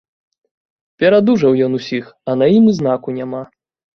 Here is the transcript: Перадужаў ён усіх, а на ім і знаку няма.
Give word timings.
Перадужаў 1.01 1.51
ён 1.67 1.71
усіх, 1.81 2.09
а 2.33 2.37
на 2.43 2.49
ім 2.57 2.65
і 2.71 2.75
знаку 2.81 3.07
няма. 3.21 3.43